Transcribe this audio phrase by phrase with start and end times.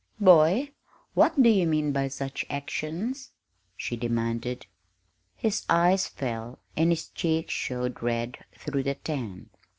[0.19, 0.71] "Boy,
[1.13, 3.29] what do you mean by such actions?"
[3.77, 4.65] she demanded.
[5.35, 9.51] His eyes fell, and his cheeks showed red through the tan.